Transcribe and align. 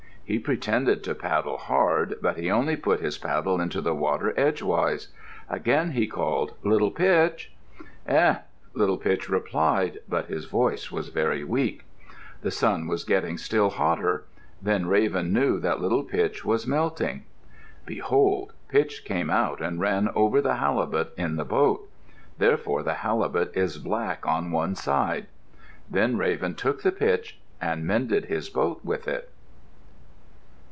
He 0.23 0.39
pretended 0.39 1.03
to 1.03 1.13
paddle 1.13 1.57
hard, 1.57 2.15
but 2.21 2.37
he 2.37 2.49
only 2.49 2.77
put 2.77 3.01
his 3.01 3.17
paddles 3.17 3.59
into 3.59 3.81
the 3.81 3.93
water 3.93 4.33
edgewise. 4.39 5.09
Again 5.49 5.91
he 5.91 6.07
called, 6.07 6.53
"Little 6.63 6.89
Pitch!" 6.91 7.51
"Heh!" 8.07 8.37
Little 8.73 8.95
Pitch 8.97 9.27
replied, 9.27 9.99
but 10.07 10.27
his 10.27 10.45
voice 10.45 10.89
was 10.89 11.09
very 11.09 11.43
weak. 11.43 11.83
The 12.43 12.49
sun 12.51 12.87
was 12.87 13.03
getting 13.03 13.37
still 13.37 13.71
hotter. 13.71 14.23
Then 14.61 14.85
Raven 14.85 15.33
knew 15.33 15.59
that 15.59 15.81
Little 15.81 16.05
Pitch 16.05 16.45
was 16.45 16.65
melting. 16.65 17.25
Behold! 17.85 18.53
Pitch 18.69 19.03
came 19.03 19.29
out 19.29 19.59
and 19.59 19.81
ran 19.81 20.07
over 20.15 20.39
the 20.41 20.55
halibut 20.55 21.13
in 21.17 21.35
the 21.35 21.43
boat. 21.43 21.89
Therefore 22.37 22.83
the 22.83 22.93
halibut 23.03 23.51
is 23.53 23.77
black 23.79 24.25
on 24.25 24.49
one 24.51 24.75
side. 24.75 25.27
Then 25.89 26.15
Raven 26.17 26.55
took 26.55 26.83
the 26.83 26.93
pitch 26.93 27.37
and 27.59 27.85
mended 27.85 28.27
his 28.27 28.49
boat 28.49 28.79
with 28.85 29.09
it. 29.09 29.27